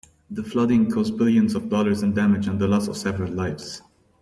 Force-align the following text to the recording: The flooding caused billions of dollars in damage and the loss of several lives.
The 0.31 0.41
flooding 0.41 0.89
caused 0.89 1.15
billions 1.19 1.53
of 1.53 1.69
dollars 1.69 2.01
in 2.01 2.15
damage 2.15 2.47
and 2.47 2.57
the 2.59 2.67
loss 2.67 2.87
of 2.87 2.97
several 2.97 3.31
lives. 3.31 3.83